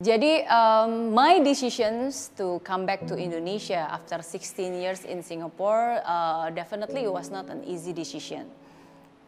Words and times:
Jadi 0.00 0.48
um, 0.48 1.12
my 1.12 1.44
decisions 1.44 2.32
to 2.40 2.56
come 2.64 2.88
back 2.88 3.04
to 3.04 3.20
Indonesia 3.20 3.84
after 3.84 4.24
16 4.24 4.80
years 4.80 5.04
in 5.04 5.20
Singapore 5.20 6.00
uh, 6.08 6.48
definitely 6.56 7.04
was 7.04 7.28
not 7.28 7.52
an 7.52 7.60
easy 7.68 7.92
decision. 7.92 8.48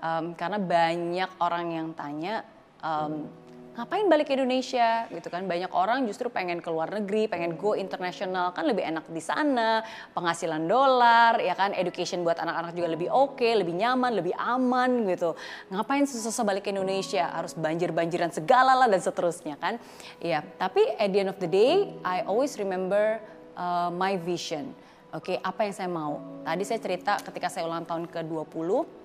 Um, 0.00 0.32
karena 0.32 0.56
banyak 0.56 1.28
orang 1.36 1.66
yang 1.68 1.88
tanya 1.92 2.48
um, 2.80 3.28
ngapain 3.74 4.06
balik 4.06 4.30
ke 4.30 4.38
Indonesia? 4.38 5.10
Gitu 5.10 5.26
kan. 5.28 5.44
Banyak 5.44 5.70
orang 5.74 6.06
justru 6.06 6.30
pengen 6.30 6.62
ke 6.62 6.70
luar 6.70 6.90
negeri 6.94 7.26
pengen 7.26 7.58
go 7.58 7.74
internasional. 7.74 8.54
Kan 8.54 8.70
lebih 8.70 8.86
enak 8.86 9.10
di 9.10 9.18
sana 9.18 9.82
penghasilan 10.14 10.62
dolar 10.64 11.42
ya 11.42 11.58
kan. 11.58 11.74
Education 11.74 12.22
buat 12.22 12.38
anak-anak 12.38 12.72
juga 12.78 12.88
lebih 12.94 13.08
oke 13.10 13.42
okay, 13.42 13.52
lebih 13.58 13.74
nyaman 13.74 14.14
lebih 14.14 14.34
aman 14.38 15.04
gitu. 15.10 15.34
Ngapain 15.74 16.06
susah-susah 16.06 16.44
balik 16.46 16.64
ke 16.66 16.70
Indonesia? 16.70 17.26
Harus 17.34 17.58
banjir-banjiran 17.58 18.30
segala 18.30 18.78
lah 18.78 18.86
dan 18.86 19.02
seterusnya 19.02 19.58
kan. 19.58 19.82
Ya 20.22 20.46
tapi 20.56 20.82
at 20.96 21.10
the 21.10 21.18
end 21.26 21.30
of 21.30 21.38
the 21.42 21.50
day 21.50 21.90
I 22.06 22.22
always 22.24 22.54
remember 22.56 23.18
uh, 23.58 23.90
my 23.90 24.14
vision. 24.14 24.70
Oke 25.14 25.34
okay, 25.34 25.36
apa 25.42 25.66
yang 25.66 25.74
saya 25.74 25.90
mau? 25.90 26.18
Tadi 26.42 26.62
saya 26.66 26.78
cerita 26.82 27.18
ketika 27.22 27.46
saya 27.50 27.66
ulang 27.66 27.86
tahun 27.86 28.10
ke 28.10 28.22
20 28.26 29.04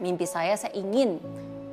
mimpi 0.00 0.24
saya 0.24 0.56
saya 0.56 0.72
ingin 0.72 1.20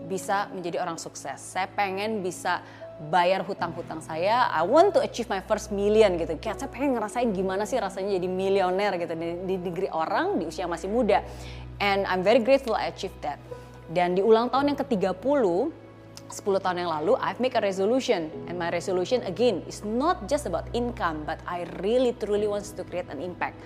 bisa 0.07 0.47
menjadi 0.55 0.81
orang 0.81 0.95
sukses. 0.95 1.37
Saya 1.37 1.67
pengen 1.67 2.23
bisa 2.23 2.63
bayar 3.11 3.45
hutang-hutang 3.45 4.01
saya. 4.01 4.49
I 4.49 4.65
want 4.65 4.97
to 4.97 4.99
achieve 5.05 5.29
my 5.29 5.43
first 5.45 5.69
million 5.69 6.17
gitu. 6.17 6.33
Kayak 6.41 6.65
saya 6.65 6.69
pengen 6.73 6.97
ngerasain 6.97 7.29
gimana 7.29 7.69
sih 7.69 7.77
rasanya 7.77 8.17
jadi 8.17 8.25
milioner 8.25 8.97
gitu 8.97 9.13
di, 9.13 9.29
di 9.45 9.55
negeri 9.61 9.87
orang 9.93 10.41
di 10.41 10.49
usia 10.49 10.65
masih 10.65 10.89
muda. 10.89 11.21
And 11.77 12.09
I'm 12.09 12.25
very 12.25 12.41
grateful 12.41 12.73
I 12.73 12.89
achieved 12.89 13.21
that. 13.21 13.37
Dan 13.93 14.17
di 14.17 14.25
ulang 14.25 14.49
tahun 14.49 14.73
yang 14.73 14.79
ke-30, 14.81 15.45
10 16.27 16.59
tahun 16.59 16.77
yang 16.83 16.91
lalu, 16.91 17.15
I've 17.21 17.39
make 17.39 17.55
a 17.55 17.63
resolution. 17.63 18.27
And 18.49 18.59
my 18.59 18.73
resolution 18.73 19.23
again 19.23 19.63
is 19.69 19.85
not 19.85 20.27
just 20.27 20.49
about 20.49 20.67
income, 20.73 21.23
but 21.23 21.39
I 21.47 21.69
really 21.79 22.17
truly 22.17 22.49
wants 22.49 22.75
to 22.75 22.83
create 22.83 23.07
an 23.07 23.23
impact. 23.23 23.61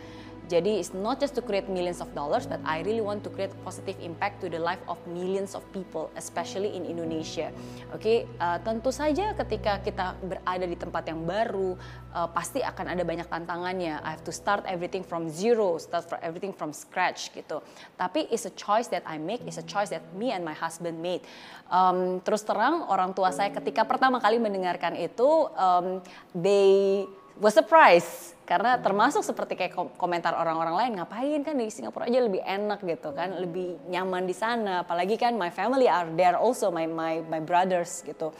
Jadi 0.52 0.84
it's 0.84 0.92
not 0.92 1.24
just 1.24 1.32
to 1.40 1.42
create 1.42 1.72
millions 1.72 2.04
of 2.04 2.12
dollars, 2.12 2.44
but 2.44 2.60
I 2.68 2.84
really 2.84 3.00
want 3.00 3.24
to 3.24 3.32
create 3.32 3.56
positive 3.64 3.96
impact 4.04 4.44
to 4.44 4.52
the 4.52 4.60
life 4.60 4.84
of 4.92 5.00
millions 5.08 5.56
of 5.56 5.64
people, 5.72 6.12
especially 6.20 6.76
in 6.76 6.84
Indonesia. 6.84 7.56
Oke, 7.96 8.04
okay? 8.04 8.18
uh, 8.36 8.60
tentu 8.60 8.92
saja 8.92 9.32
ketika 9.32 9.80
kita 9.80 10.20
berada 10.20 10.68
di 10.68 10.76
tempat 10.76 11.08
yang 11.08 11.24
baru, 11.24 11.80
uh, 12.12 12.28
pasti 12.36 12.60
akan 12.60 12.92
ada 12.92 13.08
banyak 13.08 13.32
tantangannya. 13.32 14.04
I 14.04 14.10
have 14.12 14.28
to 14.28 14.36
start 14.36 14.68
everything 14.68 15.08
from 15.08 15.32
zero, 15.32 15.80
start 15.80 16.12
for 16.12 16.20
everything 16.20 16.52
from 16.52 16.76
scratch 16.76 17.32
gitu. 17.32 17.64
Tapi 17.96 18.28
it's 18.28 18.44
a 18.44 18.52
choice 18.52 18.92
that 18.92 19.08
I 19.08 19.16
make, 19.16 19.48
it's 19.48 19.56
a 19.56 19.64
choice 19.64 19.88
that 19.96 20.04
me 20.12 20.36
and 20.36 20.44
my 20.44 20.58
husband 20.58 21.00
made. 21.00 21.24
Um, 21.72 22.20
terus 22.28 22.44
terang 22.44 22.92
orang 22.92 23.16
tua 23.16 23.32
saya 23.32 23.56
ketika 23.56 23.88
pertama 23.88 24.20
kali 24.20 24.36
mendengarkan 24.36 25.00
itu, 25.00 25.48
um, 25.56 26.04
they 26.36 27.08
was 27.40 27.56
surprised. 27.56 28.34
Karena 28.42 28.76
termasuk 28.76 29.24
seperti 29.24 29.56
kayak 29.56 29.96
komentar 29.96 30.36
orang-orang 30.36 30.76
lain 30.76 30.92
ngapain 31.00 31.40
kan 31.40 31.56
di 31.56 31.72
Singapura 31.72 32.04
aja 32.12 32.20
lebih 32.20 32.44
enak 32.44 32.84
gitu 32.84 33.16
kan. 33.16 33.32
Lebih 33.40 33.88
nyaman 33.88 34.28
di 34.28 34.36
sana. 34.36 34.84
Apalagi 34.84 35.16
kan 35.16 35.40
my 35.40 35.48
family 35.48 35.88
are 35.88 36.12
there 36.12 36.36
also 36.36 36.68
my 36.68 36.84
my 36.84 37.23
my 37.32 37.40
brothers 37.40 38.04
gitu. 38.04 38.36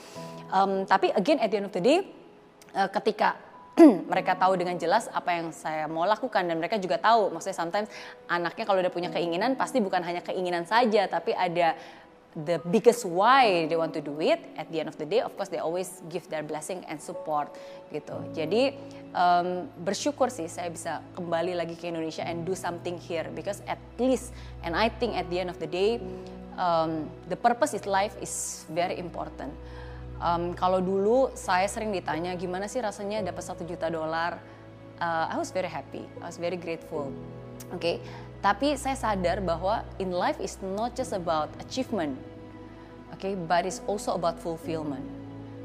Um, 0.52 0.83
tapi 0.83 1.16
again 1.16 1.39
at 1.39 1.48
the 1.48 1.64
end 1.64 1.67
of 1.72 1.73
the 1.75 1.80
day 1.80 2.03
uh, 2.75 2.92
ketika 2.92 3.39
mereka 4.11 4.36
tahu 4.36 4.59
dengan 4.59 4.75
jelas 4.75 5.08
apa 5.16 5.31
yang 5.31 5.55
saya 5.55 5.88
mau 5.88 6.03
lakukan 6.03 6.44
dan 6.44 6.59
mereka 6.59 6.76
juga 6.76 7.00
tahu 7.00 7.31
maksudnya 7.31 7.55
sometimes 7.55 7.88
anaknya 8.28 8.67
kalau 8.67 8.83
udah 8.83 8.92
punya 8.92 9.08
keinginan 9.08 9.55
pasti 9.55 9.80
bukan 9.80 10.03
hanya 10.03 10.20
keinginan 10.20 10.67
saja 10.67 11.08
tapi 11.08 11.31
ada 11.31 11.80
the 12.35 12.63
biggest 12.71 13.03
why 13.03 13.67
they 13.67 13.75
want 13.75 13.91
to 13.91 13.99
do 13.99 14.15
it 14.23 14.39
at 14.55 14.71
the 14.71 14.79
end 14.79 14.87
of 14.87 14.95
the 14.95 15.05
day 15.05 15.19
of 15.19 15.35
course 15.35 15.51
they 15.51 15.59
always 15.59 16.01
give 16.07 16.23
their 16.31 16.43
blessing 16.43 16.79
and 16.87 16.95
support 16.95 17.51
gitu. 17.91 18.15
Jadi 18.31 18.71
um, 19.11 19.67
bersyukur 19.83 20.31
sih 20.31 20.47
saya 20.47 20.71
bisa 20.71 21.03
kembali 21.11 21.59
lagi 21.59 21.75
ke 21.75 21.91
Indonesia 21.91 22.23
and 22.23 22.47
do 22.47 22.55
something 22.55 22.95
here 22.95 23.27
because 23.35 23.59
at 23.67 23.79
least 23.99 24.31
and 24.63 24.79
I 24.79 24.87
think 24.87 25.19
at 25.19 25.27
the 25.27 25.43
end 25.43 25.52
of 25.52 25.59
the 25.59 25.67
day 25.67 25.99
um, 26.55 27.11
the 27.27 27.36
purpose 27.36 27.75
is 27.75 27.83
life 27.83 28.15
is 28.23 28.64
very 28.71 28.95
important. 28.95 29.52
Um, 30.23 30.55
kalau 30.55 30.80
dulu 30.80 31.36
saya 31.36 31.67
sering 31.67 31.91
ditanya 31.91 32.31
gimana 32.39 32.71
sih 32.71 32.80
rasanya 32.80 33.27
dapat 33.27 33.43
satu 33.43 33.67
juta 33.67 33.91
dolar? 33.91 34.39
Uh, 35.02 35.33
I 35.33 35.36
was 35.36 35.52
very 35.52 35.67
happy. 35.67 36.08
I 36.23 36.31
was 36.31 36.39
very 36.39 36.55
grateful. 36.55 37.11
Oke 37.75 37.75
okay? 37.75 37.95
Tapi 38.41 38.73
saya 38.73 38.97
sadar 38.97 39.37
bahwa 39.37 39.85
in 40.02 40.09
life 40.09 40.41
is 40.41 40.57
not 40.73 40.97
just 40.97 41.13
about 41.13 41.53
achievement, 41.61 42.17
okay, 43.13 43.37
but 43.37 43.69
it's 43.69 43.85
also 43.85 44.17
about 44.17 44.41
fulfillment. 44.41 45.05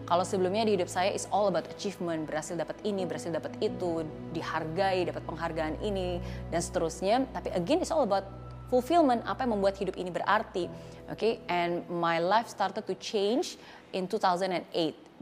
Kalau 0.06 0.22
sebelumnya 0.22 0.68
di 0.68 0.78
hidup 0.78 0.86
saya 0.86 1.10
is 1.10 1.26
all 1.32 1.48
about 1.48 1.66
achievement, 1.72 2.28
berhasil 2.28 2.54
dapat 2.54 2.78
ini, 2.86 3.08
berhasil 3.08 3.32
dapat 3.32 3.56
itu, 3.58 4.06
dihargai, 4.30 5.08
dapat 5.08 5.24
penghargaan 5.24 5.80
ini 5.82 6.22
dan 6.52 6.60
seterusnya. 6.62 7.26
Tapi 7.32 7.50
again 7.56 7.80
it's 7.82 7.90
all 7.90 8.06
about 8.06 8.28
fulfillment, 8.70 9.24
apa 9.26 9.48
yang 9.48 9.58
membuat 9.58 9.80
hidup 9.80 9.96
ini 9.98 10.12
berarti. 10.12 10.70
Okay, 11.16 11.40
and 11.48 11.82
my 11.88 12.20
life 12.20 12.46
started 12.46 12.84
to 12.86 12.94
change 13.00 13.58
in 13.96 14.04
2008 14.06 14.68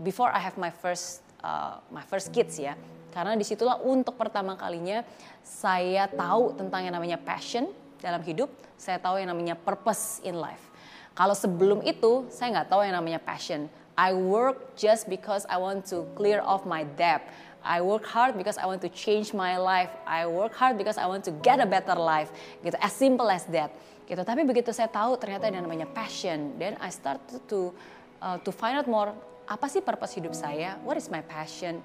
before 0.02 0.28
I 0.34 0.42
have 0.42 0.58
my 0.58 0.74
first 0.74 1.24
uh, 1.40 1.78
my 1.88 2.02
first 2.04 2.34
kids 2.34 2.58
ya. 2.58 2.74
Karena 3.14 3.38
di 3.38 3.46
situlah 3.46 3.78
untuk 3.78 4.18
pertama 4.18 4.58
kalinya 4.58 5.06
saya 5.46 6.10
tahu 6.10 6.58
tentang 6.58 6.82
yang 6.82 6.98
namanya 6.98 7.14
passion 7.14 7.70
dalam 8.02 8.18
hidup, 8.26 8.50
saya 8.74 8.98
tahu 8.98 9.22
yang 9.22 9.30
namanya 9.30 9.54
purpose 9.54 10.18
in 10.26 10.34
life. 10.34 10.74
Kalau 11.14 11.32
sebelum 11.32 11.86
itu, 11.86 12.26
saya 12.26 12.50
nggak 12.50 12.74
tahu 12.74 12.82
yang 12.82 12.98
namanya 12.98 13.22
passion. 13.22 13.70
I 13.94 14.10
work 14.10 14.74
just 14.74 15.06
because 15.06 15.46
I 15.46 15.62
want 15.62 15.86
to 15.94 16.02
clear 16.18 16.42
off 16.42 16.66
my 16.66 16.82
debt. 16.98 17.22
I 17.62 17.80
work 17.80 18.04
hard 18.04 18.34
because 18.34 18.58
I 18.58 18.66
want 18.66 18.82
to 18.82 18.90
change 18.90 19.30
my 19.30 19.56
life. 19.56 19.88
I 20.04 20.26
work 20.26 20.52
hard 20.58 20.74
because 20.76 20.98
I 20.98 21.06
want 21.06 21.22
to 21.30 21.32
get 21.40 21.62
a 21.62 21.68
better 21.70 21.94
life. 21.94 22.34
Gitu, 22.60 22.74
as 22.82 22.92
simple 22.92 23.30
as 23.30 23.46
that. 23.54 23.70
Gitu. 24.04 24.20
Tapi 24.20 24.42
begitu 24.44 24.74
saya 24.74 24.90
tahu 24.90 25.16
ternyata 25.16 25.48
yang 25.48 25.64
namanya 25.64 25.88
passion, 25.88 26.58
then 26.60 26.76
I 26.82 26.90
start 26.92 27.22
to 27.48 27.72
uh, 28.20 28.36
to 28.42 28.50
find 28.52 28.76
out 28.76 28.90
more 28.90 29.16
apa 29.48 29.70
sih 29.70 29.80
purpose 29.80 30.18
hidup 30.18 30.36
saya? 30.36 30.76
What 30.84 31.00
is 31.00 31.08
my 31.08 31.24
passion? 31.24 31.80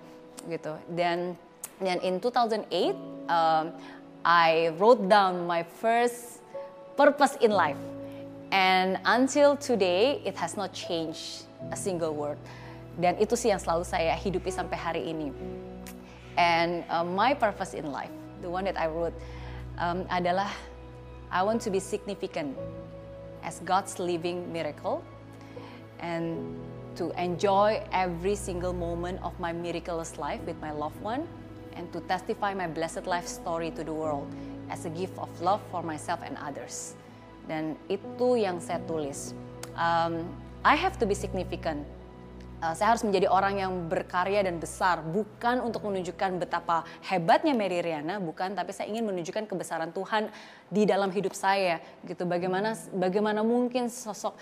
Gitu. 0.48 0.76
Dan 0.94 1.36
dan 1.80 1.98
in 2.04 2.20
2008 2.20 2.96
um, 3.30 3.66
I 4.26 4.76
wrote 4.76 5.08
down 5.08 5.48
my 5.48 5.64
first 5.80 6.44
purpose 7.00 7.40
in 7.40 7.56
life. 7.56 7.80
And 8.50 8.98
until 9.06 9.56
today 9.56 10.26
it 10.26 10.34
has 10.42 10.58
not 10.58 10.74
changed 10.74 11.46
a 11.72 11.78
single 11.78 12.18
word. 12.18 12.42
Dan 13.00 13.16
itu 13.22 13.38
sih 13.38 13.54
yang 13.54 13.62
selalu 13.62 13.86
saya 13.88 14.12
hidupi 14.18 14.52
sampai 14.52 14.76
hari 14.76 15.02
ini. 15.08 15.32
And 16.36 16.84
uh, 16.90 17.06
my 17.06 17.36
purpose 17.36 17.76
in 17.76 17.92
life 17.92 18.12
the 18.42 18.50
one 18.50 18.66
that 18.66 18.80
I 18.80 18.88
wrote 18.88 19.14
um, 19.78 20.06
adalah 20.10 20.50
I 21.32 21.44
want 21.44 21.62
to 21.68 21.70
be 21.70 21.80
significant 21.80 22.58
as 23.44 23.60
God's 23.64 24.00
living 24.00 24.52
miracle. 24.52 25.04
And 26.00 26.58
to 27.00 27.16
enjoy 27.16 27.80
every 27.96 28.36
single 28.36 28.76
moment 28.76 29.24
of 29.24 29.32
my 29.40 29.56
miraculous 29.56 30.20
life 30.20 30.44
with 30.44 30.60
my 30.60 30.76
loved 30.76 31.00
one 31.00 31.24
and 31.80 31.88
to 31.96 32.04
testify 32.12 32.52
my 32.52 32.68
blessed 32.68 33.08
life 33.08 33.24
story 33.24 33.72
to 33.72 33.88
the 33.88 33.96
world 33.96 34.28
as 34.68 34.84
a 34.84 34.92
gift 34.92 35.16
of 35.16 35.32
love 35.40 35.64
for 35.72 35.80
myself 35.80 36.20
and 36.28 36.36
others. 36.44 37.00
Dan 37.48 37.80
itu 37.88 38.36
yang 38.36 38.60
saya 38.60 38.84
tulis. 38.84 39.32
Um, 39.80 40.28
I 40.60 40.76
have 40.76 41.00
to 41.00 41.08
be 41.08 41.16
significant. 41.16 41.88
Uh, 42.60 42.76
saya 42.76 42.92
harus 42.92 43.08
menjadi 43.08 43.32
orang 43.32 43.64
yang 43.64 43.72
berkarya 43.88 44.44
dan 44.44 44.60
besar, 44.60 45.00
bukan 45.00 45.64
untuk 45.64 45.88
menunjukkan 45.88 46.44
betapa 46.44 46.84
hebatnya 47.08 47.56
Mary 47.56 47.80
Riana, 47.80 48.20
bukan, 48.20 48.52
tapi 48.52 48.76
saya 48.76 48.92
ingin 48.92 49.08
menunjukkan 49.08 49.48
kebesaran 49.48 49.96
Tuhan 49.96 50.28
di 50.68 50.84
dalam 50.84 51.08
hidup 51.08 51.32
saya. 51.32 51.80
Gitu, 52.04 52.28
bagaimana 52.28 52.76
bagaimana 52.92 53.40
mungkin 53.48 53.88
sosok 53.88 54.36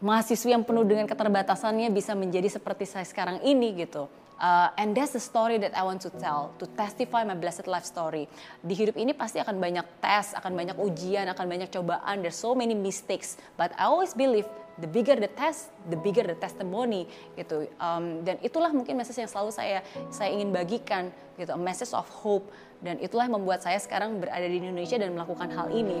mahasiswa 0.00 0.50
yang 0.56 0.64
penuh 0.64 0.84
dengan 0.84 1.04
keterbatasannya 1.04 1.92
bisa 1.92 2.16
menjadi 2.16 2.48
seperti 2.48 2.88
saya 2.88 3.04
sekarang 3.04 3.44
ini 3.44 3.84
gitu. 3.84 4.08
Uh, 4.40 4.72
and 4.80 4.96
that's 4.96 5.12
the 5.12 5.20
story 5.20 5.60
that 5.60 5.76
I 5.76 5.84
want 5.84 6.00
to 6.00 6.10
tell, 6.16 6.56
to 6.56 6.64
testify 6.72 7.28
my 7.28 7.36
blessed 7.36 7.68
life 7.68 7.84
story. 7.84 8.24
Di 8.64 8.72
hidup 8.72 8.96
ini 8.96 9.12
pasti 9.12 9.36
akan 9.36 9.60
banyak 9.60 9.84
tes, 10.00 10.32
akan 10.32 10.56
banyak 10.56 10.80
ujian, 10.80 11.28
akan 11.28 11.44
banyak 11.44 11.68
cobaan. 11.68 12.24
There's 12.24 12.40
so 12.40 12.56
many 12.56 12.72
mistakes, 12.72 13.36
but 13.60 13.76
I 13.76 13.92
always 13.92 14.16
believe 14.16 14.48
the 14.80 14.88
bigger 14.88 15.20
the 15.20 15.28
test, 15.28 15.68
the 15.92 15.98
bigger 16.00 16.24
the 16.24 16.40
testimony 16.40 17.04
gitu. 17.36 17.68
Um, 17.76 18.24
dan 18.24 18.40
itulah 18.40 18.72
mungkin 18.72 18.96
message 18.96 19.20
yang 19.20 19.28
selalu 19.28 19.52
saya 19.52 19.84
saya 20.08 20.32
ingin 20.32 20.56
bagikan 20.56 21.12
gitu, 21.36 21.52
a 21.52 21.60
message 21.60 21.92
of 21.92 22.08
hope. 22.08 22.48
Dan 22.80 22.96
itulah 22.96 23.28
yang 23.28 23.36
membuat 23.36 23.60
saya 23.60 23.76
sekarang 23.76 24.24
berada 24.24 24.48
di 24.48 24.56
Indonesia 24.56 24.96
dan 24.96 25.12
melakukan 25.12 25.52
hal 25.52 25.68
ini. 25.68 26.00